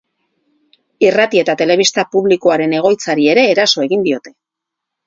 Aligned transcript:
Irrati 1.05 1.41
eta 1.43 1.55
telebista 1.61 2.07
publikoaren 2.17 2.75
egoitzari 2.81 3.31
ere 3.37 3.47
eraso 3.55 3.89
egin 3.89 4.09
diote. 4.11 4.39